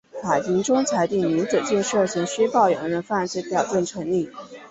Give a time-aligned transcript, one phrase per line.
[0.23, 4.31] 法庭终裁定林子健涉嫌虚报有人犯罪表证成立。